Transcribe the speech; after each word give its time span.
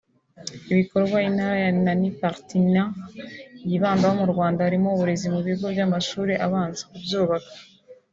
Ibikorwa 0.71 1.17
intara 1.29 1.55
ya 1.63 1.69
Rhenanie 1.75 2.15
Paletinat 2.19 2.93
yibandaho 3.69 4.13
mu 4.21 4.27
Rwanda 4.33 4.59
harimo 4.65 4.87
uburezi 4.91 5.27
mu 5.33 5.39
bigo 5.45 5.65
by’amashuri 5.73 6.33
abanza 6.45 6.83
(kubyubaka) 6.91 7.51